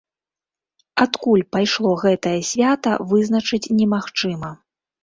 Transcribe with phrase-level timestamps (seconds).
[1.05, 4.51] Адкуль пайшло гэтае свята, вызначыць немагчыма.